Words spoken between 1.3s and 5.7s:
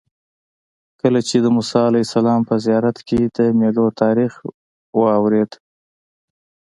د موسی علیه السلام په زیارت کې د میلو تاریخ واورېد.